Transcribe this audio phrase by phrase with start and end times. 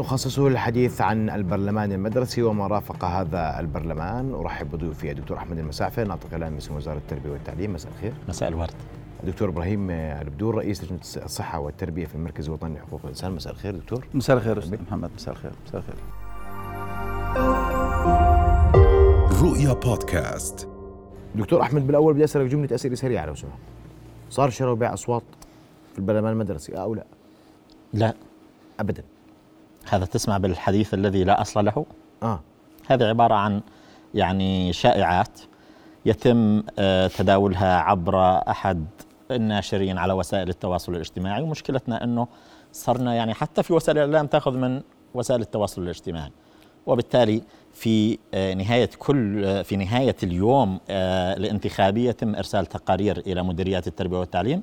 [0.00, 4.34] نخصصه للحديث عن البرلمان المدرسي وما رافق هذا البرلمان.
[4.34, 7.72] أرحب بضيوفي الدكتور أحمد المسافه ناطق اعلام باسم وزارة التربية والتعليم.
[7.72, 8.12] مساء الخير.
[8.28, 8.70] مساء الورد.
[9.22, 13.32] الدكتور إبراهيم البدور رئيس لجنة الصحة والتربية في المركز الوطني لحقوق الإنسان.
[13.32, 14.06] مساء الخير دكتور.
[14.14, 15.10] مساء الخير أستاذ محمد.
[15.14, 15.52] مساء الخير.
[15.68, 15.96] مساء الخير.
[19.42, 20.68] رؤيا بودكاست.
[21.34, 23.58] دكتور أحمد بالأول بدي أسألك جملة أسئلة سريعة لو سمحت.
[24.30, 25.22] صار شراء وبيع أصوات
[25.92, 27.04] في البرلمان المدرسي أو لا؟
[27.92, 28.14] لا.
[28.80, 29.02] ابدا.
[29.88, 31.86] هذا تسمع بالحديث الذي لا أصل له؟
[32.22, 32.40] آه.
[32.86, 33.60] هذه عبارة عن
[34.14, 35.40] يعني شائعات
[36.06, 38.86] يتم آه، تداولها عبر أحد
[39.30, 42.28] الناشرين على وسائل التواصل الاجتماعي ومشكلتنا إنه
[42.72, 44.82] صرنا يعني حتى في وسائل الإعلام تأخذ من
[45.14, 46.30] وسائل التواصل الاجتماعي.
[46.86, 53.86] وبالتالي في آه، نهاية كل آه، في نهاية اليوم الانتخابي يتم إرسال تقارير إلى مديريات
[53.86, 54.62] التربية والتعليم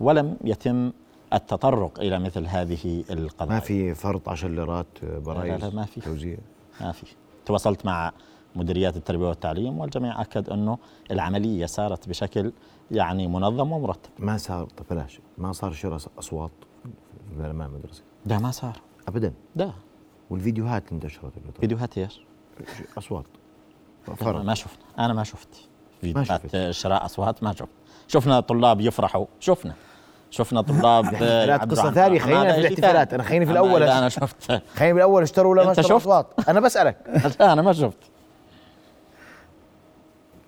[0.00, 0.92] ولم يتم
[1.32, 3.50] التطرق إلى مثل هذه القضايا.
[3.58, 6.00] ما في فرض 10 ليرات برايز لا لا ما في.
[6.00, 6.38] توزيع؟
[6.80, 7.06] ما في.
[7.46, 8.12] تواصلت مع
[8.56, 10.78] مديريات التربية والتعليم والجميع أكد أنه
[11.10, 12.52] العملية سارت بشكل
[12.90, 14.10] يعني منظم ومرتب.
[14.18, 15.20] ما صار طب بلاش.
[15.38, 16.50] ما صار شراء أصوات
[16.82, 18.80] في البرلمان المدرسي لا ما صار.
[19.08, 19.72] ابدا؟ لا.
[20.30, 22.20] والفيديوهات انتشرت فيديوهات إيش؟
[22.98, 23.26] أصوات.
[24.16, 24.40] فرق.
[24.42, 24.78] ما شفت.
[24.98, 25.68] أنا ما شفت.
[26.00, 27.68] فيديوهات شراء أصوات ما شفت.
[28.08, 29.26] شفنا طلاب يفرحوا.
[29.40, 29.74] شفنا.
[30.32, 33.14] شفنا طلاب احتفالات قصة ثانية خلينا في الاحتفالات.
[33.14, 33.82] أنا خليني في الأول.
[33.82, 34.62] أنا شفت.
[34.74, 36.26] خليني في الأول اشتروا ولا ما اشتروا أصوات.
[36.48, 36.96] أنا بسألك.
[37.40, 37.98] أنا ما شفت.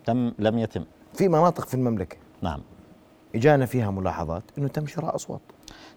[0.08, 0.84] لم لم يتم.
[1.14, 2.16] في مناطق في المملكة.
[2.42, 2.60] نعم.
[3.34, 5.40] إجانا فيها ملاحظات إنه تم شراء أصوات.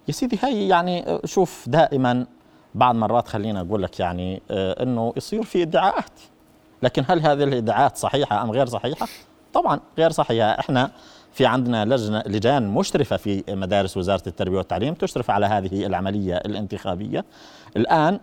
[0.08, 2.26] يا سيدي هي يعني شوف دائما
[2.76, 6.20] بعض مرات خلينا أقول لك يعني آه، إنه يصير في ادعاءات.
[6.82, 9.08] لكن هل هذه الادعاءات صحيحة أم غير صحيحة؟
[9.54, 10.60] طبعا غير صحيحة.
[10.60, 10.92] إحنا
[11.38, 17.26] في عندنا لجنة لجان مشرفة في مدارس وزارة التربية والتعليم تشرف على هذه العملية الانتخابية.
[17.78, 18.20] الآن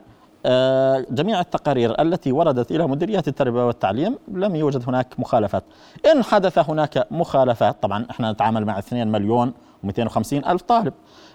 [0.47, 5.65] آه، جميع التقارير التي وردت إلى مديريات التربية والتعليم لم يوجد هناك مخالفات.
[6.13, 9.55] إن حدث هناك مخالفات طبعا إحنا نتعامل مع 2 مليون
[9.87, 10.93] و250 ألف طالب.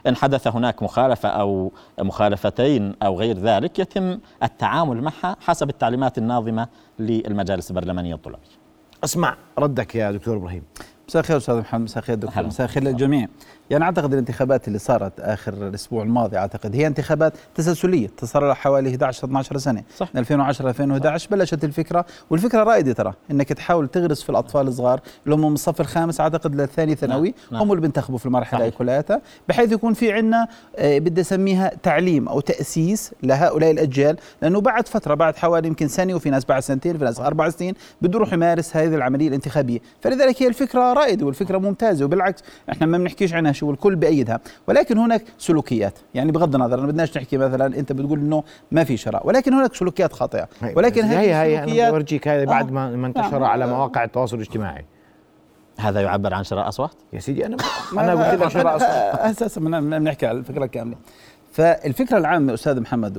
[0.08, 6.68] إن حدث هناك مخالفة أو مخالفتين أو غير ذلك يتم التعامل معها حسب التعليمات الناظمة
[7.00, 8.60] للمجالس البرلمانية الطلابية.
[9.04, 10.64] أسمع ردك يا دكتور إبراهيم.
[11.10, 13.28] مساء الخير أستاذ محمد مساء الخير دكتور مساء الخير للجميع.
[13.70, 18.90] يعني أعتقد الانتخابات اللي صارت آخر الأسبوع الماضي أعتقد هي انتخابات تسلسلية صار لها حوالي
[18.90, 21.32] 11 12 سنة صح من 2010 2011 صح.
[21.32, 25.82] بلشت الفكرة والفكرة رائدة ترى إنك تحاول تغرس في الأطفال الصغار اللي هم من الصف
[25.82, 27.62] الخامس أعتقد للثاني ثانوي نعم.
[27.62, 32.30] هم اللي بينتخبوا في المرحلة هي كلياتها بحيث يكون في عندنا آه بدي أسميها تعليم
[32.30, 36.98] أو تأسيس لهؤلاء الأجيال لأنه بعد فترة بعد حوالي يمكن سنة وفي ناس بعد سنتين
[36.98, 41.58] في ناس أربع سنين بده يروح يمارس هذه العملية الانتخابية فلذلك هي الفكرة رائدة والفكرة
[41.58, 44.40] ممتازة وبالعكس إحنا ما بنحكيش عنها شو الكل بأيدها.
[44.68, 46.00] ولكن هناك سلوكيات.
[46.14, 49.28] يعني بغض النظر ما بدناش نحكي مثلا أنت بتقول إنه ما في شراء.
[49.28, 50.48] ولكن هناك سلوكيات خاطئة.
[50.76, 52.72] ولكن هي هي هي اورجيك هذا بعد آه.
[52.72, 54.86] ما انتشر على مواقع التواصل الاجتماعي.
[55.80, 57.58] هذا يعبر عن شراء أصوات؟ يا سيدي أنا
[57.94, 59.16] أنا قلت لك شراء أصوات.
[59.16, 60.98] أساسا بنحكي على الفكرة الكامله
[61.60, 63.18] فالفكرة العامة أستاذ محمد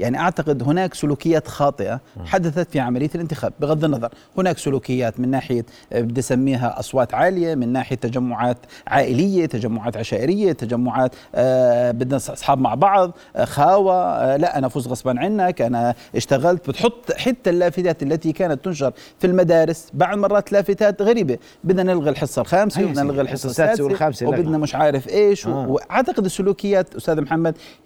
[0.00, 4.08] يعني أعتقد هناك سلوكيات خاطئة حدثت في عملية الانتخاب بغض النظر
[4.38, 10.52] هناك سلوكيات من ناحية آه، بدي أسميها أصوات عالية من ناحية تجمعات عائلية تجمعات عشائرية
[10.52, 15.94] تجمعات آه بدنا أصحاب مع بعض آه خاوة آه لا أنا فوز غصبا عنك أنا
[16.16, 22.10] اشتغلت بتحط حتى اللافتات التي كانت تنشر في المدارس بعض مرات لافتات غريبة بدنا نلغي
[22.10, 23.84] الحصة الخامسة وبدنا نلغي الحصة السادسة
[24.28, 25.68] وبدنا مش عارف إيش آه.
[25.68, 27.31] وأعتقد السلوكيات أستاذ محمد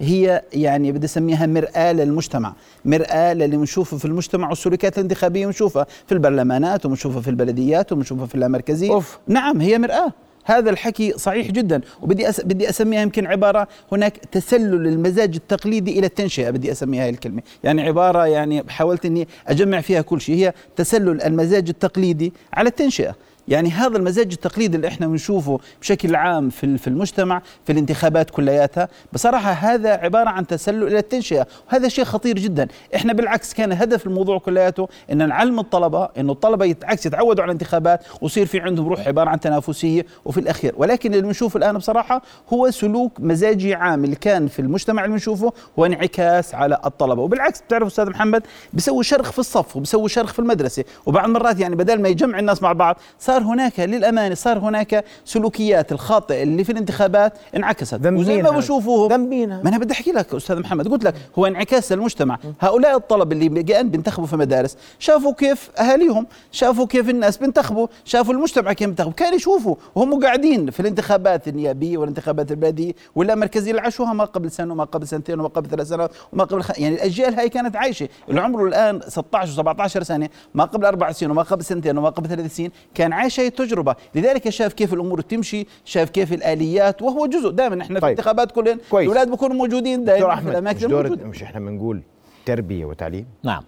[0.00, 2.54] هي يعني بدي أسميها مرآة للمجتمع.
[2.84, 8.34] مرآة للي بنشوفه في المجتمع والسلوكيات الانتخابية بنشوفها في البرلمانات وبنشوفها في البلديات وبنشوفها في
[8.34, 9.18] اللامركزية أوف.
[9.26, 10.12] نعم هي مرآة.
[10.44, 11.80] هذا الحكي صحيح جدا.
[12.02, 12.40] وبدي أس...
[12.40, 17.42] بدي أسميها يمكن عبارة هناك تسلل المزاج التقليدي إلى التنشئة بدي أسميها هاي الكلمة.
[17.64, 20.34] يعني عبارة يعني حاولت إني أجمع فيها كل شيء.
[20.36, 23.14] هي تسلل المزاج التقليدي على التنشئة.
[23.48, 28.88] يعني هذا المزاج التقليدي اللي إحنا بنشوفه بشكل عام في في المجتمع في الانتخابات كلياتها.
[29.12, 32.68] بصراحة هذا عبارة عن تسلل إلى التنشئة وهذا شيء خطير جدا.
[32.94, 38.00] إحنا بالعكس كان هدف الموضوع كلياته إن نعلم الطلبة إنه الطلبة يتعكس يتعودوا على الانتخابات
[38.20, 40.74] ويصير في عندهم روح عبارة عن تنافسية وفي الأخير.
[40.76, 42.22] ولكن اللي بنشوفه الآن بصراحة
[42.52, 47.22] هو سلوك مزاجي عام اللي كان في المجتمع اللي بنشوفه هو انعكاس على الطلبة.
[47.22, 48.42] وبالعكس بتعرف أستاذ محمد
[48.72, 50.84] بيسوي شرخ في الصف وبيسوي شرخ في المدرسة.
[51.06, 55.04] وبعض المرات يعني بدل ما يجمع الناس مع بعض صار صار هناك للأمانة صار هناك
[55.24, 59.78] سلوكيات الخاطئة اللي في الانتخابات انعكست وزي ما هذا؟ بشوفوهم ذنب مين هذا؟ ما أنا
[59.78, 64.26] بدي أحكي لك أستاذ محمد قلت لك هو انعكاس للمجتمع هؤلاء الطلبه اللي الان بينتخبوا
[64.26, 69.76] في مدارس شافوا كيف أهاليهم شافوا كيف الناس بينتخبوا شافوا المجتمع كيف بينتخبوا كانوا يشوفوا
[69.94, 74.84] وهم قاعدين في الانتخابات النيابية والانتخابات البلديه ولا مركزية اللي عاشوها ما قبل سنة وما
[74.84, 76.78] قبل سنتين وما قبل ثلاث سنوات وما قبل خ...
[76.78, 81.30] يعني الأجيال هاي كانت عايشة اللي عمره الآن 16 و17 سنة ما قبل أربع سنين
[81.30, 85.20] وما قبل سنتين وما قبل ثلاث سنين كان عايش هاي التجربه لذلك شاف كيف الأمور
[85.20, 87.82] تمشي شاف كيف الآليات وهو جزء دائما.
[87.82, 88.04] إحنا في طيب.
[88.04, 89.08] الانتخابات كلنا كويس.
[89.08, 91.28] الاولاد بيكونوا موجودين دائما في مش الأماكن دور الموجودة.
[91.28, 92.02] مش إحنا بنقول
[92.46, 93.62] تربية وتعليم؟ نعم.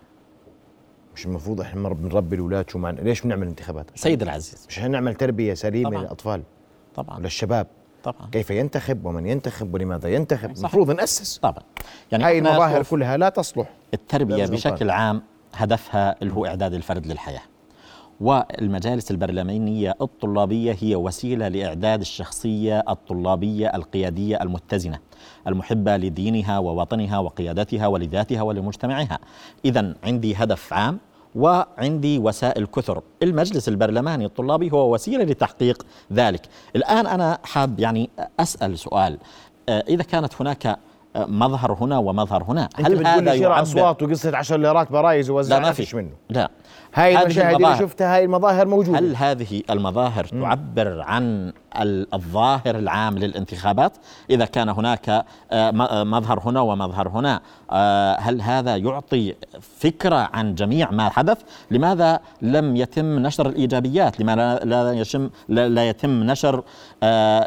[1.16, 4.66] مش المفروض إحنا مر- بنربي الأولاد شو معنى؟ ليش بنعمل انتخابات؟ سيد العزيز.
[4.68, 6.02] مش إحنا نعمل تربية سليمة طبعاً.
[6.02, 6.42] للأطفال
[6.94, 7.18] طبعا.
[7.18, 7.66] وللشباب
[8.04, 8.28] طبعا.
[8.32, 10.56] كيف ينتخب؟ ومن ينتخب؟ ولماذا ينتخب.
[10.56, 11.38] المفروض نأسس.
[11.38, 11.62] طبعا.
[12.12, 13.68] يعني هاي المظاهر كلها لا تصلح.
[13.94, 15.22] التربية بشكل عام
[15.54, 17.42] هدفها اللي هو إعداد الفرد للحياة.
[18.20, 24.98] والمجالس البرلمانية الطلابية هي وسيلة لإعداد الشخصية الطلابية القيادية المتزنة
[25.46, 29.18] المحبة لدينها ووطنها وقيادتها ولذاتها ولمجتمعها.
[29.64, 30.98] اذا عندي هدف عام
[31.34, 33.02] وعندي وسائل كثر.
[33.22, 36.48] المجلس البرلماني الطلابي هو وسيلة لتحقيق ذلك.
[36.76, 38.10] الآن أنا حاب يعني
[38.40, 39.18] أسأل سؤال.
[39.68, 40.78] آه، إذا كانت هناك
[41.16, 42.68] مظهر هنا ومظهر هنا.
[42.78, 45.96] أنت بتقول لي شراء اصوات وقصة 10 ليرات برايز لا ووزع ما فيش في.
[45.96, 46.10] منه.
[46.30, 46.50] لا.
[46.94, 47.78] هاي المشاهد اللي.
[47.78, 48.98] شفتها هاي المظاهر موجودة.
[48.98, 53.92] هل هذه المظاهر تعبر عن الظاهر العام للانتخابات
[54.30, 59.34] إذا كان هناك آه، آه، مظهر هنا ومظهر هنا آه، هل هذا يعطي
[59.78, 61.38] فكرة عن جميع ما حدث
[61.70, 66.62] لماذا لم يتم نشر الإيجابيات لماذا لا يشم لا يتم نشر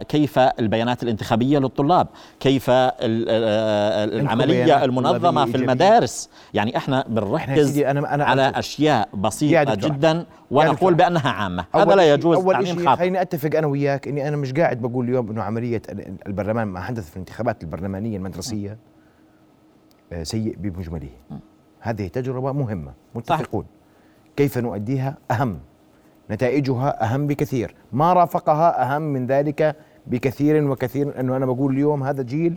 [0.10, 2.08] كيف البيانات الانتخابية للطلاب
[2.40, 2.66] كيف
[3.02, 5.58] العملية المنظمة في.
[5.58, 9.76] المدارس يعني إحنا بنركز على أشياء يا بسيطه.
[9.76, 10.94] جدا ونقول.
[10.94, 14.82] بأنها عامة هذا لا يجوز أول شيء خليني أتفق أنا وياك اني أنا مش قاعد
[14.82, 18.78] بقول اليوم إنه عملية ال- البرلمان ما حدث في الانتخابات البرلمانية المدرسية
[20.14, 21.10] آه، سيء بمجمله.
[21.80, 23.66] هذه تجربة مهمة متفقون.
[24.36, 25.60] كيف نؤديها؟ أهم.
[26.32, 27.76] نتائجها أهم بكثير.
[27.94, 29.76] ما رافقها أهم من ذلك
[30.08, 31.20] بكثير وكثير.
[31.20, 32.56] إنه أنا بقول اليوم هذا جيل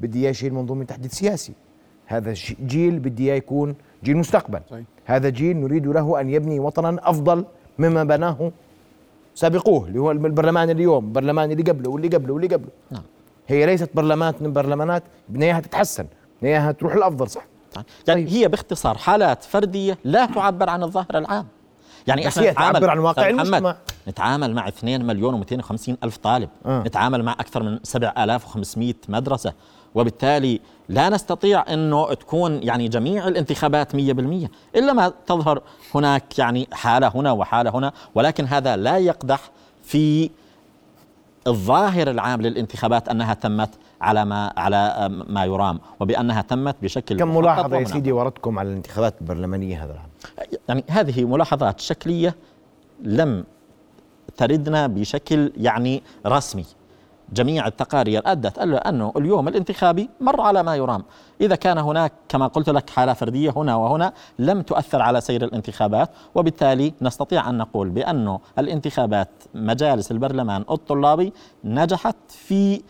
[0.00, 1.52] بدي إياه يشيل منظومة تحديث سياسي.
[2.06, 2.34] هذا
[2.66, 3.74] جيل بدي إياه يكون
[4.04, 4.60] جيل مستقبل.
[4.70, 4.84] صحيح.
[5.04, 7.44] هذا جيل نريد له أن يبني وطنا أفضل
[7.78, 8.52] مما بناه
[9.36, 13.02] سابقوه اللي هو البرلمان اليوم البرلمان اللي قبله واللي قبله واللي قبله نعم.
[13.46, 16.06] هي ليست برلمانات من برلمانات بدنا اياها تتحسن
[16.38, 17.46] بدنا اياها تروح الافضل صح
[18.08, 18.28] يعني طيب.
[18.28, 21.46] هي باختصار حالات فردية لا تعبر عن الظاهر العام
[22.06, 23.76] يعني هي تعبر عن واقع محمد، المجتمع.
[24.08, 26.82] نتعامل مع 2 مليون و250 ألف طالب آه.
[26.82, 29.52] نتعامل مع أكثر من 7500 مدرسة
[29.96, 33.98] وبالتالي لا نستطيع إنه تكون يعني جميع الانتخابات 100%
[34.76, 35.62] إلا ما تظهر
[35.94, 39.50] هناك يعني حالة هنا وحالة هنا ولكن هذا لا يقدح
[39.82, 40.30] في
[41.46, 43.70] الظاهر العام للانتخابات أنها تمت
[44.00, 47.84] على ما على ما يرام وبأنها تمت بشكل كم ملاحظة يا.
[47.84, 50.08] سيدي وردكم على الانتخابات البرلمانية هذا العام
[50.68, 52.34] يعني هذه ملاحظات شكلية
[53.02, 53.44] لم
[54.36, 56.64] تردنا بشكل يعني رسمي
[57.32, 58.22] جميع التقارير
[58.62, 61.04] إلى أنه اليوم الانتخابي مر على ما يرام،
[61.40, 66.10] إذا كان هناك كما قلت لك حالة فردية هنا وهنا لم تؤثر على سير الانتخابات،
[66.34, 71.32] وبالتالي نستطيع أن نقول بأنه الانتخابات مجالس البرلمان الطلابي
[71.64, 72.82] نجحت في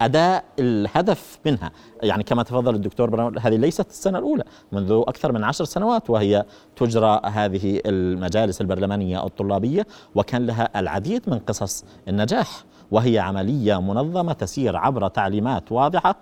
[0.00, 1.70] أداء الهدف منها.
[2.02, 6.44] يعني كما تفضل الدكتور برام هذه ليست السنة الأولى منذ أكثر من عشر سنوات وهي
[6.76, 12.64] تجرى هذه المجالس البرلمانية الطلابية وكان لها العديد من قصص النجاح.
[12.92, 16.14] وهي عملية منظمة تسير عبر تعليمات واضحة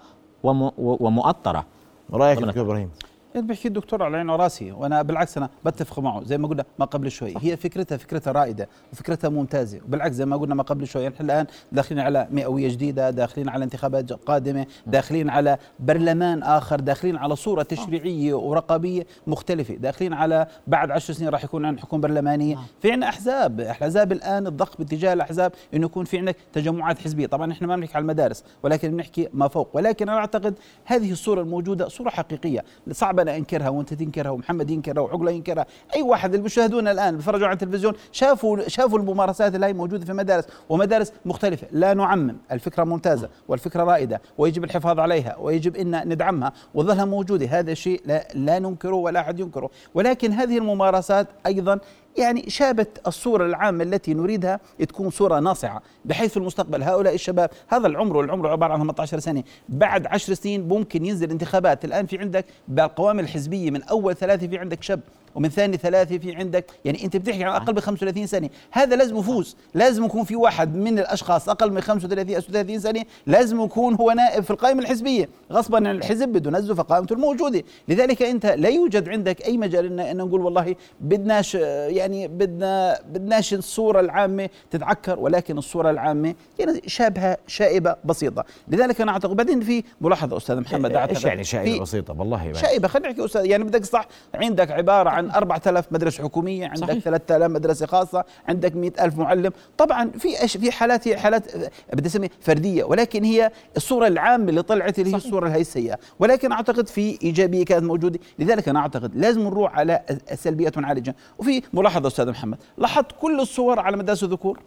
[0.43, 1.65] وم- ومؤطرة
[2.13, 2.49] رأيك طبعاً.
[2.51, 2.91] دكتور إبراهيم
[3.37, 6.85] اللي بيحكي الدكتور على عيني وراسي وأنا بالعكس أنا بتفق معه زي ما قلنا ما
[6.85, 7.35] قبل شوي.
[7.41, 11.09] هي فكرتها فكرتها رائدة وفكرتها ممتازة وبالعكس زي ما قلنا ما قبل شوي.
[11.09, 17.17] نحن الآن داخلين على مئوية جديدة داخلين على انتخابات قادمة داخلين على برلمان آخر داخلين
[17.17, 22.59] على صورة تشريعية ورقابية مختلفة داخلين على بعد عشر سنين راح يكون عندنا حكومه برلمانيه
[22.83, 27.27] في عندنا أحزاب الأحزاب الآن الضغط باتجاه الأحزاب إنه يكون في عندك تجمعات حزبية.
[27.27, 29.69] طبعا إحنا ما بنحكي على المدارس ولكن بنحكي ما فوق.
[29.75, 32.65] ولكن أنا أعتقد هذه الصورة الموجودة صورة حقيقية.
[32.93, 35.67] صعب أنا انكرها وانت تنكرها ومحمد ينكرها وعقله ينكرها.
[35.97, 40.11] أي واحد اللي بيشاهدونا الآن بيتفرجوا على التلفزيون شافوا شافوا الممارسات اللي هي موجودة في
[40.13, 46.53] المدارس ومدارس مختلفة لا نعمم الفكرة ممتازة والفكرة رائدة ويجب الحفاظ عليها ويجب إن ندعمها
[46.75, 49.71] وظلها موجودة هذا شيء لا, لا ننكره ولا أحد ينكره.
[49.95, 51.79] ولكن هذه الممارسات أيضا
[52.19, 55.83] يعني شابت الصورة العامة التي نريدها تكون صورة ناصعة.
[56.05, 59.43] بحيث في المستقبل هؤلاء الشباب هذا العمر العمر عبارة عن 18 سنة.
[59.69, 61.85] بعد 10 سنين ممكن ينزل انتخابات.
[61.85, 65.01] الآن في عندك بالقوائم الحزبية من أول ثلاثة في عندك شاب
[65.35, 69.17] ومن ثاني ثلاثة في عندك يعني أنت بتحكي عن أقل من 35 سنة هذا لازم
[69.17, 69.57] يفوز.
[69.75, 74.11] لازم يكون في واحد من الأشخاص أقل من 35 أو 36 سنة لازم يكون هو
[74.11, 75.29] نائب في القائمة الحزبية.
[75.53, 77.63] غصبا عن الحزب بده في قائمته الموجودة.
[77.89, 83.55] لذلك أنت لا يوجد عندك أي مجال ان, إن نقول والله بدناش يعني بدنا بدناش
[83.55, 88.45] الصورة العامة تتعكر ولكن الصورة العامة يعني شابهة شائبة بسيطة.
[88.69, 90.97] لذلك أنا أعتقد بعدين في ملاحظة أستاذ محمد.
[90.97, 95.20] إيش يعني شائبة بسيطة؟ والله شائبة خلينا نحكي أستاذ يعني بدك صح عندك عبارة عن
[95.21, 97.05] 4000 مدرسة حكومية عندك صحيح.
[97.05, 99.53] 3000 مدرسة خاصة عندك 100000 معلم.
[99.79, 101.45] طبعا في أش في حالات هي حالات
[101.93, 105.99] بدي اسمي فردية ولكن هي الصورة العامة اللي طلعت اللي هي الصورة هي السيئة.
[106.19, 108.19] ولكن أعتقد في إيجابية كانت موجودة.
[108.39, 113.81] لذلك أنا أعتقد لازم نروح على السلبيات ونعالجها وفي ملاحظة أستاذ محمد لاحظت كل الصور
[113.81, 114.61] على مدارس الذكور؟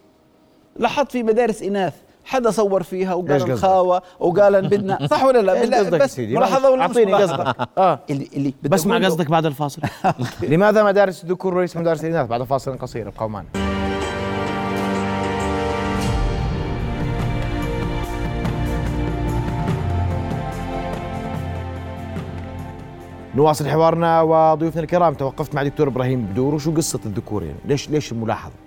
[0.76, 1.94] لاحظت في مدارس إناث
[2.24, 5.06] حدا صور فيها وقال الخاوة وقال بدنا.
[5.06, 7.56] صح ولا لا؟ إيش قصدك بس ملاحظة ولا أعطيني قصدك.
[7.78, 8.00] آه.
[8.10, 9.82] اللي اللي بسمع قصدك بعد الفاصل؟
[10.50, 13.48] لماذا مدارس الذكور وليس مدارس الإناث بعد فاصل قصير؟ ابقوا معنا.
[23.34, 25.14] نواصل حوارنا وضيوفنا الكرام.
[25.14, 26.54] توقفت مع دكتور إبراهيم بدور.
[26.54, 28.63] وشو قصة الذكور يعني ليش ليش الملاحظة؟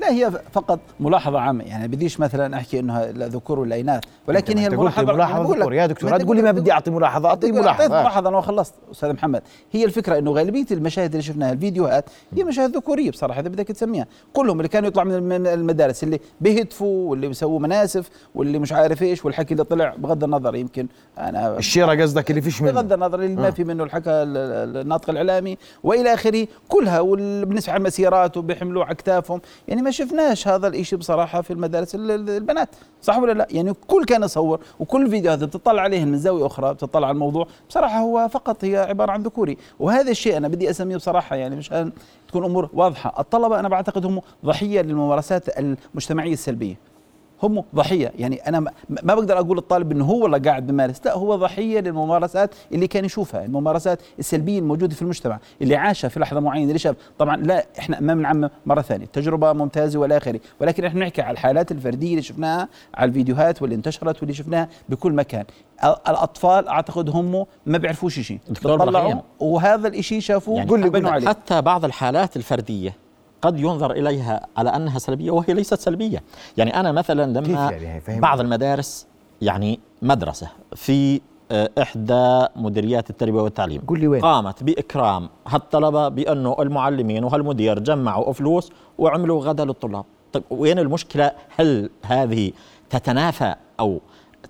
[0.00, 1.64] لا هي فقط ملاحظة عامة.
[1.64, 5.74] يعني بديش مثلا أحكي أنها ذكور ولا إناث ولكن هي الملاحظة ملاحظة ذكور.
[5.74, 7.88] يا دكتور تقول لي ما بدي أعطي ملاحظة أعطي ملاحظة.
[7.88, 8.74] ملاحظة أنا خلصت.
[8.92, 9.42] أستاذ محمد
[9.72, 12.04] هي الفكرة أنه غالبية المشاهد اللي شفناها الفيديوهات
[12.36, 14.06] هي مشاهد ذكورية بصراحة إذا بدك تسميها.
[14.32, 19.24] كلهم اللي كانوا يطلعوا من المدارس اللي بيهتفوا واللي بيسووا مناسف واللي مش عارف إيش
[19.24, 20.86] والحكي اللي طلع بغض النظر يمكن
[21.18, 22.72] أنا الشيرة قصدك اللي فيش منه.
[22.72, 23.50] بغض النظر اللي ما آه.
[23.50, 29.82] في منه الحكى الناطق الإعلامي وإلى آخره كلها وبالنسبة على المسيرات وبيحملوا على أكتافهم يعني
[29.82, 32.68] ما شفناش هذا الإشي بصراحة في المدارس البنات
[33.02, 36.74] صح ولا لا؟ يعني كل كان يصور وكل فيديو هذا بتطلع عليه من زاوية أخرى
[36.74, 39.56] بتطلع على الموضوع بصراحة هو فقط هي عبارة عن ذكوري.
[39.80, 41.92] وهذا الشيء أنا بدي أسميه بصراحة يعني مشان
[42.28, 43.20] تكون أمور واضحة.
[43.20, 46.76] الطلبة أنا بعتقد هم ضحية للممارسات المجتمعية السلبية.
[47.42, 48.12] هم ضحية.
[48.18, 48.72] يعني أنا ما
[49.14, 53.44] بقدر أقول الطالب إنه هو اللي قاعد بيمارس لا هو ضحية للممارسات اللي كان يشوفها
[53.44, 56.96] الممارسات السلبية الموجودة في المجتمع اللي عاشها في لحظة معينة اللي شاف.
[57.18, 59.06] طبعا لا إحنا ما بنعمم مرة ثانية.
[59.06, 60.40] تجربة ممتازة والى آخره.
[60.60, 65.12] ولكن إحنا بنحكي على الحالات الفردية اللي شفناها على الفيديوهات واللي انتشرت واللي شفناها بكل
[65.12, 65.44] مكان.
[65.84, 68.38] الأطفال أعتقد هم ما بيعرفوش شيء.
[68.48, 73.07] بيطلعوا وهذا الشيء شافوه يعني قول لي حتى بعض الحالات الفردية.
[73.42, 76.22] قد ينظر إليها على أنها سلبية وهي ليست سلبية.
[76.56, 79.06] يعني أنا مثلا لما يعني؟ بعض المدارس
[79.42, 86.56] يعني مدرسة في آه، إحدى مديريات التربية والتعليم قل لي وين؟ قامت بإكرام هالطلبة بانه
[86.60, 90.04] المعلمين وهالمدير جمعوا فلوس وعملوا غدا للطلاب.
[90.32, 92.52] طيب وين المشكلة؟ هل هذه
[92.90, 94.00] تتنافى أو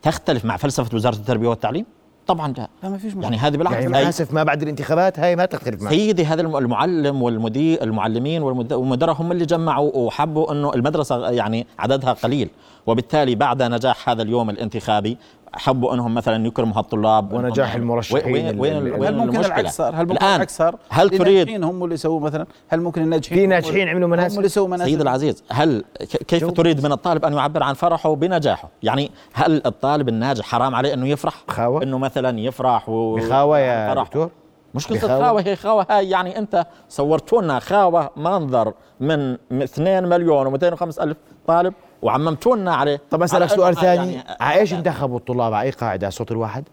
[0.02, 1.86] تختلف مع فلسفة وزارة التربية والتعليم؟
[2.28, 3.22] طبعا لا لا ما فيش مشكلة.
[3.22, 3.76] يعني هذه بالعكس.
[3.82, 9.14] يعني اسف ما بعد الانتخابات هاي ما تختلف معي سيدي هذا المعلم والمدير المعلمين والمدراء
[9.22, 12.50] هم اللي جمعوا وحبوا إنه المدرسة يعني عددها قليل.
[12.86, 15.16] وبالتالي بعد نجاح هذا اليوم الانتخابي
[15.52, 20.26] حبوا انهم مثلا يكرموا هالطلاب ونجاح المرشحين وين وين, هل ممكن العكس صار؟ هل ممكن
[20.26, 24.32] العكس صار؟ هل تريد هم اللي يسووا مثلا هل ممكن الناجحين في ناجحين عملوا مناسك
[24.32, 25.84] هم اللي يسووا مناسك سيد العزيز هل
[26.28, 30.94] كيف تريد من الطالب أن يعبر عن فرحه بنجاحه؟ يعني هل الطالب الناجح حرام عليه
[30.94, 34.30] أنه يفرح؟ خاوة إنه مثلا يفرح و بخاوة يا دكتور
[34.74, 40.58] مش قصة خاوة هي خاوة هاي يعني أنت صورتوا لنا خاوة منظر من 2 مليون
[40.58, 43.00] و205 ألف طالب وعممتوا لنا عليه.
[43.10, 44.12] طب أسألك سؤال ثاني.
[44.12, 46.68] يعني على إيش انتخبوا الطلاب؟ على أي قاعدة؟ صوت الواحد.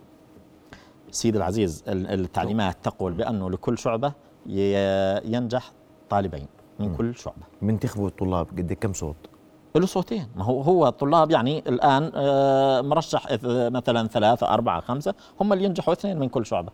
[1.11, 4.13] سيد العزيز التعليمات تقول بأنه لكل شعبة
[5.25, 5.71] ينجح
[6.09, 6.47] طالبين
[6.79, 6.95] من م.
[6.95, 7.43] كل شعبة.
[7.61, 9.15] منتخبوا الطلاب قد كم صوت؟
[9.75, 10.27] له صوتين.
[10.35, 15.93] ما هو هو الطلاب يعني الآن آه، مرشح مثلا ثلاثة أربعة خمسة هم اللي ينجحوا
[15.93, 16.71] اثنين من كل شعبة.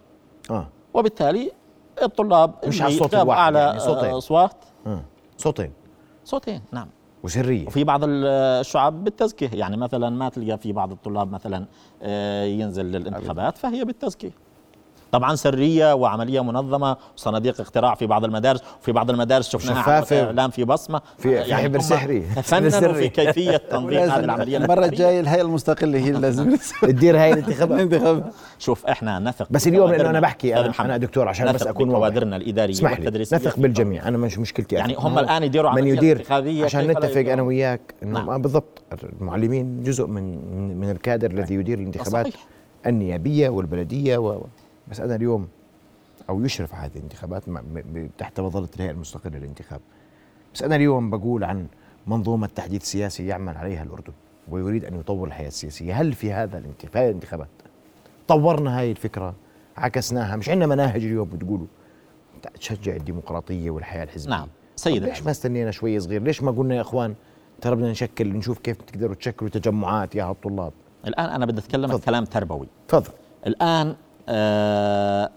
[0.50, 0.67] آه.
[0.93, 1.51] وبالتالي
[2.03, 4.10] الطلاب مش على الصوت الواحد على يعني؟ صوتين.
[4.13, 4.53] أصوات.
[4.88, 5.01] آه.
[5.38, 5.74] صوتين.
[6.24, 6.88] صوتين نعم.
[7.24, 7.68] وسرية.
[7.68, 9.50] وفي بعض الشعب بالتزكية.
[9.54, 11.66] يعني مثلا ما تلقى في بعض الطلاب مثلا
[12.01, 14.32] آه، ينزل للانتخابات فهي بالتزكية.
[15.12, 20.63] طبعا سرية وعملية منظمة وصناديق اقتراع في بعض المدارس وفي بعض المدارس شفناها اعلام في
[20.63, 21.01] بصمة.
[21.18, 22.20] في يعني حبر سحري.
[22.36, 26.58] تفننوا في كيفية تنظيم هذه العملية المرة الجاية الهيئة المستقلة هي اللي لازم.
[26.82, 28.24] تدير هاي الانتخابات
[28.60, 32.36] شوف إحنا نثق بس اليوم لأنه أنا بحكي أنا, أنا دكتور عشان بس أكون كوادرنا
[32.36, 33.20] الإدارية اسمح لي.
[33.20, 34.08] نثق بالجميع.
[34.08, 34.75] أنا مش مشكلتي.
[34.75, 36.25] يعني هم الآن يديروا عملية يدير
[36.65, 38.41] عشان نتفق أنا وياك إنه نعم.
[38.41, 38.82] بالضبط.
[39.22, 40.38] المعلمين جزء من
[40.80, 42.34] من الكادر الذي يدير الانتخابات
[42.86, 44.41] النيابية والبلدية و
[44.91, 45.48] بس أنا اليوم
[46.29, 47.43] أو يشرف على هذه الانتخابات
[48.17, 49.81] تحت مظله الهيئة المستقلة للانتخاب.
[50.53, 51.67] بس أنا اليوم بقول عن
[52.07, 54.13] منظومة تحديث سياسي يعمل عليها الأردن
[54.50, 56.01] ويريد أن يطور الحياة السياسية.
[56.01, 57.48] هل في هذا الانتخاب الانتخابات؟
[58.27, 59.36] طورنا هاي الفكرة
[59.77, 61.67] عكسناها مش عندنا مناهج اليوم بتقولوا.
[62.60, 64.31] تشجع الديمقراطية والحياة الحزبية.
[64.36, 64.48] نعم.
[64.75, 67.15] سيدي ليش ما استنينا شوي صغير؟ ليش ما قلنا يا إخوان
[67.62, 70.74] ترى بدنا نشكل نشوف كيف تقدروا تشكلوا تجمعات يا الطلاب
[71.07, 72.03] الآن أنا بدي أتكلم تفضل.
[72.03, 72.67] كلام تربوي.
[72.88, 73.13] تفضل.
[73.48, 73.95] الآن آه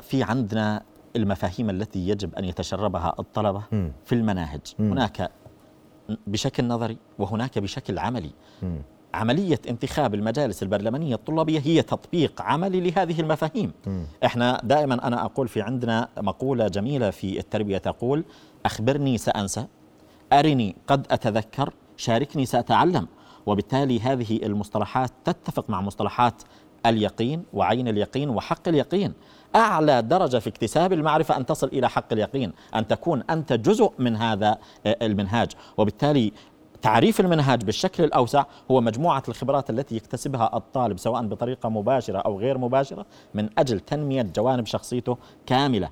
[0.03, 0.83] في عندنا
[1.17, 3.93] المفاهيم التي يجب أن يتشربها الطلبة مم.
[4.05, 4.91] في المناهج مم.
[4.91, 5.31] هناك
[6.27, 8.31] بشكل نظري وهناك بشكل عملي
[8.63, 8.83] مم.
[9.15, 14.07] عملية انتخاب المجالس البرلمانية الطلابية هي تطبيق عملي لهذه المفاهيم مم.
[14.25, 18.25] إحنا دائما أنا أقول في عندنا مقولة جميلة في التربية تقول
[18.67, 19.67] أخبرني سأنسى
[20.33, 23.07] أرني قد أتذكر شاركني سأتعلم
[23.47, 26.43] وبالتالي هذه المصطلحات تتفق مع مصطلحات
[26.87, 29.13] اليقين وعين اليقين وحق اليقين.
[29.57, 34.17] أعلى درجة في اكتساب المعرفة أن تصل إلى حق اليقين أن تكون أنت جزء من
[34.17, 35.53] هذا آه، المنهاج.
[35.77, 36.33] وبالتالي
[36.83, 42.59] تعريف المنهاج بالشكل الأوسع هو مجموعة الخبرات التي يكتسبها الطالب سواء بطريقة مباشرة أو غير
[42.59, 45.89] مباشرة من أجل تنمية جوانب شخصيته كاملة.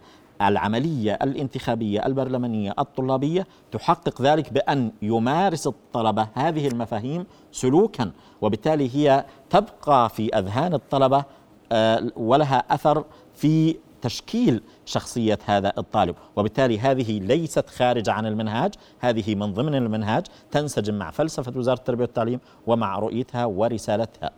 [0.49, 10.09] العملية الانتخابية البرلمانية الطلابية تحقق ذلك بأن يمارس الطلبة هذه المفاهيم سلوكا وبالتالي هي تبقى
[10.09, 11.25] في أذهان الطلبة
[11.73, 19.35] آه، ولها أثر في تشكيل شخصية هذا الطالب وبالتالي هذه ليست خارجه عن المنهاج هذه
[19.35, 24.31] من ضمن المنهاج تنسجم مع فلسفة وزارة التربية والتعليم ومع رؤيتها ورسالتها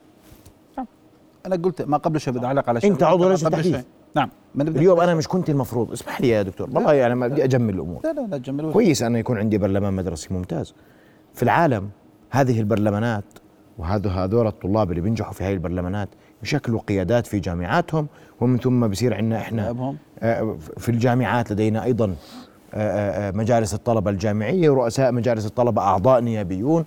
[1.47, 3.75] أنا قلت ما قبل شوي بدي أعلق على شيء أنت عضو لجنة قبل تحديث.
[3.75, 3.85] شوي.
[4.17, 4.31] نعم.
[4.61, 5.93] اليوم أنا مش كنت المفروض.
[5.93, 6.71] اسمح لي يا دكتور.
[6.75, 8.01] والله يعني ما بدي أجمل الأمور.
[8.05, 10.75] لا لا لا تجملوا كويس أنا يكون عندي برلمان مدرسي ممتاز.
[11.35, 11.89] في العالم
[12.31, 13.25] هذه البرلمانات
[13.79, 16.09] وهذا هذول الطلاب اللي بينجحوا في هذه البرلمانات
[16.43, 18.07] يشكلوا قيادات في جامعاتهم
[18.41, 19.95] ومن ثم بصير عندنا إحنا.
[20.19, 22.15] آه، في الجامعات لدينا أيضا
[22.75, 26.85] آه، آه، مجالس الطلبة الجامعية ورؤساء مجالس الطلبة أعضاء نيابيون.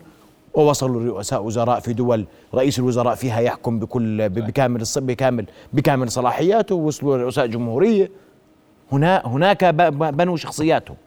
[0.58, 7.18] ووصلوا لرؤساء وزراء في دول رئيس الوزراء فيها يحكم بكل بكامل بكامل بكامل صلاحياته ووصلوا
[7.18, 8.12] لرؤساء جمهورية.
[8.92, 9.66] هنا هناك
[10.20, 10.98] بنوا شخصياتهم.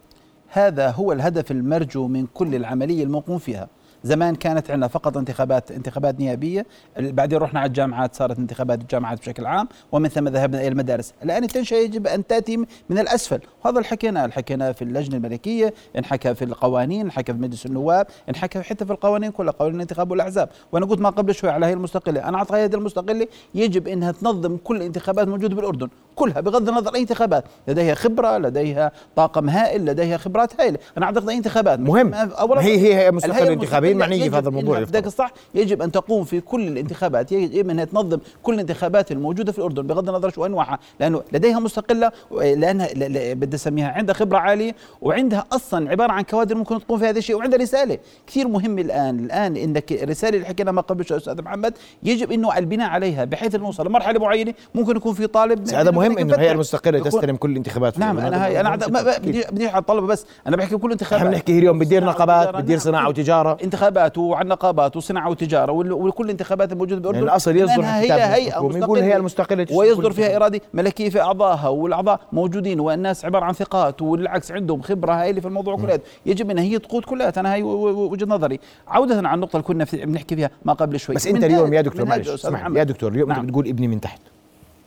[0.48, 3.68] هذا هو الهدف المرجو من كل العملية الموقوم فيها.
[4.04, 6.66] زمان كانت عندنا فقط انتخابات انتخابات نيابية.
[6.98, 11.14] بعدين رحنا على الجامعات صارت انتخابات الجامعات بشكل عام ومن ثم ذهبنا إلى المدارس.
[11.24, 12.56] الآن التنشئة يجب أن تأتي
[12.88, 13.40] من الأسفل.
[13.64, 18.86] وهذا اللي حكيناه في اللجنة الملكية انحكى في القوانين انحكى في مجلس النواب انحكى حتى
[18.86, 20.48] في القوانين كلها قوانين الانتخاب والأحزاب.
[20.72, 22.28] وأنا قلت ما قبل شوي على هي المستقلة.
[22.28, 25.88] أنا أعتقد هذه المستقلة يجب إنها تنظم كل الانتخابات الموجوده بالأردن.
[26.20, 27.44] كلها بغض النظر أي انتخابات.
[27.68, 30.78] لديها خبرة لديها طاقم هائل لديها خبرات هائلة.
[30.98, 32.14] أنا أعتقد أي انتخابات مهم.
[32.14, 35.06] أولاً هي هي مستقل المستقلة معنيه في هذا الموضوع بدك.
[35.06, 37.32] الصح يجب أن تقوم في كل الانتخابات.
[37.32, 42.12] يجب انها تنظم كل الانتخابات الموجودة في الأردن بغض النظر شو أنواعها لأنه لديها مستقلة
[42.40, 42.88] لأنها
[43.34, 47.36] بدي أسميها عندها خبرة عالية وعندها أصلا عبارة عن كوادر ممكن تقوم في هذا الشيء
[47.36, 49.24] وعندها رسالة كثير مهم الآن.
[49.24, 53.86] الآن انك الرساله اللي حكينا ما قبل أستاذ محمد يجب إنه البناء عليها بحيث نوصل
[53.86, 58.18] لمرحلة معينة ممكن يكون في طالب هذا مهم إنه الهيئة المستقلة تستلم كل الانتخابات نعم.
[58.18, 61.18] أنا هاي أنا بدي بدي على الطلبه بس أنا بحكي كل انتخابات.
[61.20, 62.84] إحنا بنحكي اليوم صناعة نقابات بتدير نعم.
[62.84, 63.56] صناعة وتجارة.
[63.64, 68.98] انتخابات وعن نقابات وصناعة وتجارة وكل الانتخابات الموجودة بالاردن يعني الأصل يصدر هي هيئه يقول
[68.98, 70.36] هي المستقلة تشتغل ويصدر فيها.
[70.36, 75.46] اراده ملكية في أعضائها والأعضاء موجودين والناس عبارة عن ثقات والعكس عندهم خبرة هائله في
[75.48, 78.60] الموضوع كله يجب ان هي تقود كلها أنا و- وجهة نظري.
[78.88, 81.14] عودة على النقطة اللي كنا بنحكي فيها ما قبل شوي.
[81.14, 82.44] بس أنت اليوم يا دكتور معلش.
[82.76, 83.40] يا دكتور اليوم نعم.
[83.40, 84.20] انت بتقول ابني من تحت.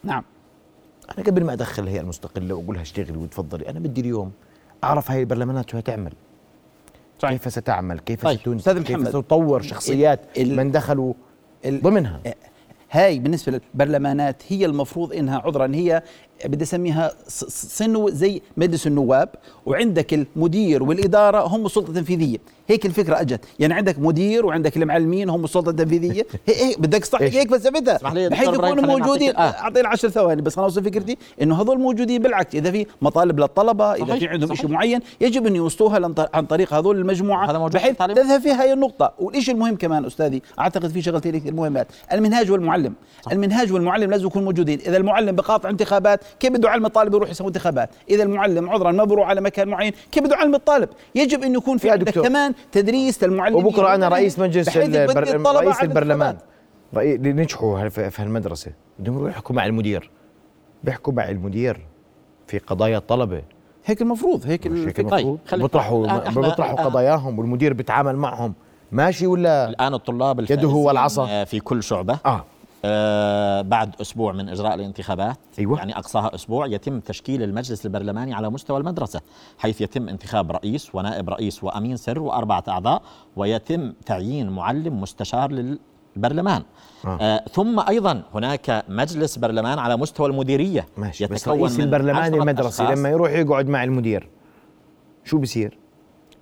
[0.03, 0.23] نعم.
[1.17, 4.31] أنا قبل ما أدخل الهيئه المستقلة وأقول لها اشتغلي وتفضلي أنا بدي اليوم
[4.83, 6.13] أعرف هاي البرلمانات شو هتعمل.
[7.19, 7.33] صحيح.
[7.43, 11.13] كيف ستعمل؟ كيف طيب، أستاذ كيف محمد، ستطور شخصيات ال- من دخلوا
[11.65, 12.19] ال- ضمنها؟
[12.91, 16.03] هاي بالنسبة للبرلمانات هي المفروض إنها عذرا هي
[16.45, 19.29] بدي أسميها صنو زي مجلس النواب
[19.65, 22.37] وعندك المدير والإدارة هم السلطة التنفيذية.
[22.67, 27.21] هيك الفكرة أجت يعني عندك مدير وعندك المعلمين هم السلطة التنفيذية هي هي بدك صح؟
[27.21, 27.99] هيك فلسفتها
[28.29, 29.41] بحيث يكونوا موجودين أعطيك- آه.
[29.41, 33.93] اعطيني 10 ثواني بس خليني اوصل فكرتي إنه هذول موجودين بالعكس إذا في مطالب للطلبة
[33.93, 34.55] إذا في عندهم.
[34.55, 37.47] شيء معين يجب أن يوصلوها عن طريق هذول المجموعة
[37.79, 37.97] بحيث.
[38.15, 42.93] تذهب في هاي النقطة والشيء المهم كمان أستاذي أعتقد في شغلتين كثير مهمات المنهاج والمعلم
[43.21, 43.31] صح.
[43.31, 47.47] المنهاج والمعلم لازم يكونوا موجودين إذا المعلم بقاطع انتخابات كيف بده يعلم الطالب يروح يسوي
[47.47, 51.55] انتخابات إذا المعلم عذرا ما بروح على مكان معين كيف بده يعلم الطالب يجب أن
[51.55, 52.23] يكون في عندك دكتور.
[52.71, 55.23] تدريس للمعلمين وبكرة أنا رئيس مجلس البر...
[55.55, 56.21] رئيس البرلمان.
[56.21, 56.37] الانتخابات.
[56.95, 57.15] رئي...
[57.15, 60.09] اللي نجحوا في هالمدرسة؟ بدهم يروحوا يحكوا مع المدير.
[60.83, 61.85] بيحكوا مع المدير
[62.47, 63.41] في قضايا الطلبة.
[63.85, 65.17] هيك المفروض هيك الفكرة.
[65.17, 65.39] المفروض.
[65.61, 68.53] بيطرحوا إحنا- بيطرحوا الآن- قضاياهم والمدير بيتعامل معهم.
[68.91, 71.27] ماشي ولا؟ الآن الطلاب يده هو الفائزين، العصا.
[71.29, 72.19] آه، في كل شعبة.
[72.25, 72.45] آه.
[72.85, 75.77] آه بعد أسبوع من إجراء الانتخابات أيوة.
[75.77, 79.21] يعني أقصاها أسبوع يتم تشكيل المجلس البرلماني على مستوى المدرسة
[79.57, 83.01] حيث يتم انتخاب رئيس ونائب رئيس وأمين سر وأربعة أعضاء
[83.35, 85.77] ويتم تعيين معلم مستشار
[86.15, 86.63] البرلمان
[87.05, 87.17] آه.
[87.21, 93.09] آه ثم أيضا هناك مجلس برلمان على مستوى المديرية ماشي بس رئيس البرلمان المدرسي لما
[93.09, 94.29] يروح يقعد مع المدير
[95.23, 95.82] شو بصير؟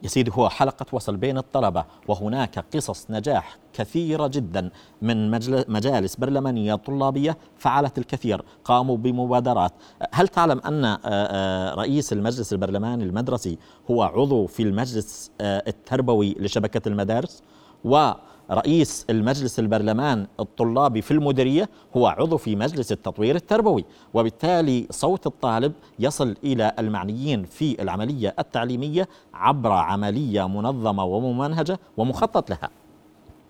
[0.03, 4.69] يا سيدي هو حلقة وصل بين الطلبة وهناك قصص نجاح كثيرة جدا
[5.01, 5.31] من
[5.67, 9.71] مجالس برلمانية طلابية فعلت الكثير قاموا بمبادرات.
[10.11, 10.97] هل تعلم أن
[11.77, 13.57] رئيس المجلس البرلماني المدرسي
[13.91, 17.43] هو عضو في المجلس التربوي لشبكة المدارس؟
[17.83, 18.11] و
[18.51, 25.73] رئيس المجلس البرلمان الطلابي في المديرية هو عضو في مجلس التطوير التربوي وبالتالي صوت الطالب
[25.99, 32.69] يصل إلى المعنيين في العملية التعليمية عبر عملية منظمة وممنهجة ومخطط لها.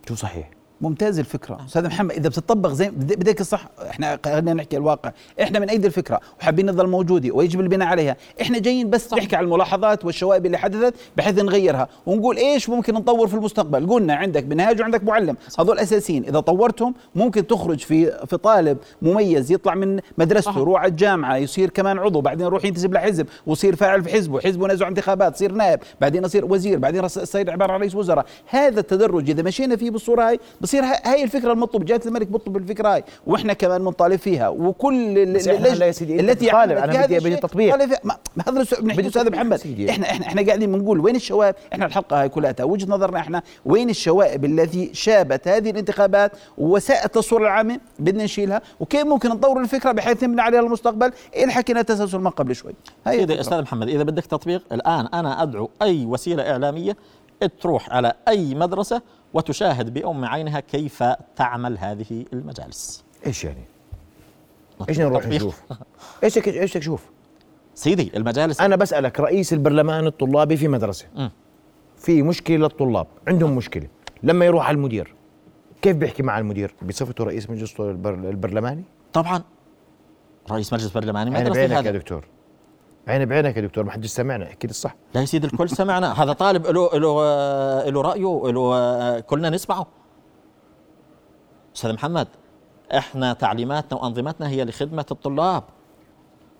[0.07, 1.65] شو صحيح؟ ممتاز الفكرة.
[1.67, 5.11] أستاذ محمد إذا بتطبق زي بديك الصح إحنا خلينا نحكي الواقع.
[5.41, 8.17] إحنا من أيدي الفكرة وحابين نظل موجودة ويجب البناء عليها.
[8.41, 9.17] إحنا جايين بس صح.
[9.17, 13.89] نحكي على الملاحظات والشوائب اللي حدثت بحيث نغيرها ونقول إيش ممكن نطور في المستقبل.
[13.89, 15.37] قلنا عندك منهاج وعندك معلم.
[15.59, 16.25] هذول أساسيين.
[16.25, 21.69] إذا طورتهم ممكن تخرج في في طالب مميز يطلع من مدرسته يروح على الجامعة يصير
[21.69, 25.79] كمان عضو بعدين يروح ينتسب لحزب ويصير فاعل في حزبه حزبه نزع انتخابات يصير نائب
[26.01, 28.25] بعدين يصير وزير بعدين يصير عبارة عن رئيس وزراء.
[28.49, 30.39] هذا التدرج إذا مشينا فيه بالصورة هاي
[30.71, 34.49] بصير هاي الفكرة المطلوب جلاله الملك بيطلب الفكرة هاي وإحنا كمان بنطالب فيها.
[34.49, 37.75] وكل التي طالب أنا بدي بدي تطبيق.
[37.75, 37.99] هذا
[38.79, 39.87] بنحكي أستاذ محمد.
[39.89, 43.43] إحنا إحنا إحنا قاعدين بنقول وين الشوائب؟ إحنا الحلقة هاي كلها وجهة نظرنا إحنا.
[43.65, 48.61] وين الشوائب التي شابت هذه الانتخابات وساءت الصورة العامه بدنا نشيلها.
[48.79, 52.73] وكيف ممكن نطور الفكرة بحيث نبني عليها المستقبل؟ اللي حكينا تسلسل ما قبل شوي.
[53.05, 56.97] هاي أستاذ محمد إذا بدك تطبيق الآن أنا أدعو أي وسيلة إعلامية
[57.61, 59.01] تروح على أي مدرسة
[59.33, 61.03] وتشاهد بأم عينها كيف
[61.35, 63.03] تعمل هذه المجالس.
[63.25, 63.63] إيش يعني؟
[64.89, 65.61] إيش نروح نشوف؟
[66.23, 67.09] إيش إيش تشوف؟
[67.75, 68.61] سيدي المجالس.
[68.61, 71.05] أنا بسألك رئيس البرلمان الطلابي في مدرسة.
[71.15, 71.29] م.
[71.97, 73.87] في مشكلة للطلاب عندهم مشكلة.
[74.23, 75.15] لما يروح على المدير
[75.81, 79.43] كيف بيحكي مع المدير؟ بصفته رئيس مجلس البرلماني؟ طبعا
[80.51, 82.25] رئيس مجلس برلماني مدرسي هذا يا دكتور.
[83.07, 84.95] عيني بعينك يا دكتور ما حدش سمعنا احكي لي الصح.
[85.15, 86.23] لا يا سيدي الكل سمعنا.
[86.23, 89.87] هذا طالب له له له رأيه له كلنا نسمعه.
[91.75, 92.27] أستاذ محمد
[92.97, 95.63] إحنا تعليماتنا وأنظمتنا هي لخدمة الطلاب.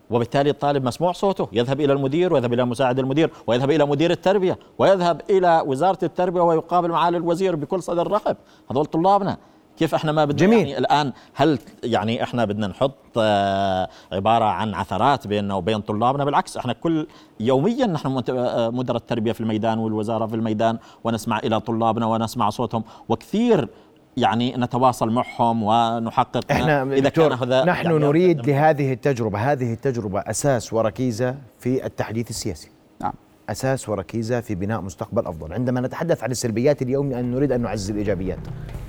[0.10, 4.60] وبالتالي الطالب مسموع صوته يذهب إلى المدير ويذهب إلى مساعد المدير ويذهب إلى مدير التربية
[4.78, 8.38] ويذهب إلى وزارة التربية ويقابل معالي الوزير بكل صدر رحب
[8.72, 9.38] هذول طلابنا.
[9.78, 10.58] كيف إحنا ما بدنا جميل.
[10.58, 16.58] يعني الآن هل يعني إحنا بدنا نحط آه، عبارة عن عثرات بيننا وبين طلابنا؟ بالعكس
[16.58, 17.08] إحنا كل
[17.40, 22.84] يوميا نحن آه، مدراء التربية في الميدان والوزارة في الميدان ونسمع إلى طلابنا ونسمع صوتهم
[23.10, 23.70] وكثير
[24.18, 30.20] يعني نتواصل معهم ونحقق إحنا إذا كان هذا نحن يعني نريد لهذه التجربة هذه التجربة
[30.20, 32.70] أساس وركيزة في التحديث السياسي.
[33.02, 33.14] نعم.
[33.52, 37.92] أساس وركيزة في بناء مستقبل أفضل عندما نتحدث عن السلبيات اليوم أن نريد أن نعزز
[37.92, 38.40] الايجابيات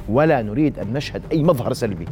[0.08, 2.06] ولا نريد أن نشهد أي مظهر سلبي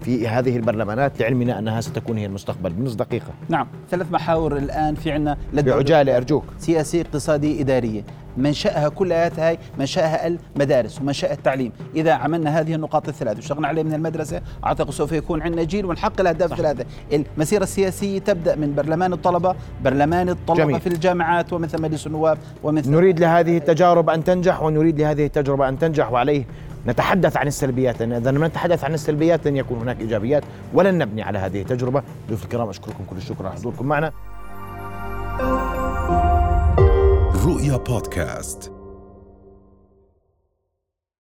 [0.00, 3.32] في هذه البرلمانات لعلمنا أنها ستكون هي المستقبل بنص دقيقة.
[3.48, 6.44] نعم، ثلاث محاور الآن في عندنا بعجالة أرجوك.
[6.58, 8.02] سياسيه، اقتصاديه، اداريه،
[8.36, 11.72] منشأها كلها هاي منشأها المدارس ومنشأ التعليم.
[11.96, 16.20] إذا عملنا هذه النقاط الثلاث واشتغلنا عليه من المدرسة أعتقد سوف يكون عندنا جيل ونحقق
[16.20, 16.84] الأهداف الثلاثة.
[17.12, 20.80] المسيرة السياسية تبدأ من برلمان الطلبة برلمان الطلبة جميل.
[20.80, 25.78] في الجامعات ومثل مجلس النواب ومثل نريد لهذه التجارب أن تنجح ونريد لهذه التجربة أن
[25.78, 26.44] تنجح وعليه
[26.86, 28.00] نتحدث عن السلبيات.
[28.00, 30.42] لأن إذا لم نتحدث عن السلبيات لن يكون هناك إيجابيات
[30.74, 32.02] ولن نبني على هذه التجربة.
[32.28, 34.12] ضيوف الكرام أشكركم كل الشكر على حضوركم معنا.
[37.44, 38.73] رؤيا بودكاست.